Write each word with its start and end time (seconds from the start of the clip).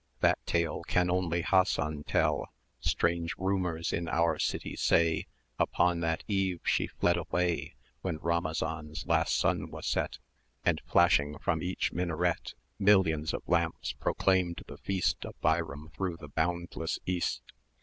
That 0.21 0.43
tale 0.47 0.81
can 0.87 1.11
only 1.11 1.43
Hassan 1.43 2.05
tell: 2.05 2.51
Strange 2.79 3.35
rumours 3.37 3.93
in 3.93 4.07
our 4.07 4.39
city 4.39 4.75
say 4.75 5.27
Upon 5.59 5.99
that 5.99 6.23
eve 6.27 6.59
she 6.63 6.87
fled 6.87 7.17
away 7.17 7.75
When 8.01 8.17
Rhamazan's 8.17 9.05
last 9.05 9.35
sun 9.37 9.69
was 9.69 9.85
set, 9.85 10.17
And 10.65 10.81
flashing 10.87 11.37
from 11.37 11.61
each 11.61 11.91
Minaret 11.93 12.55
450 12.79 12.83
Millions 12.83 13.31
of 13.31 13.43
lamps 13.47 13.93
proclaimed 13.93 14.63
the 14.67 14.77
feast 14.79 15.23
Of 15.23 15.39
Bairam 15.39 15.91
through 15.95 16.17
the 16.17 16.29
boundless 16.29 16.97
East. 17.05 17.43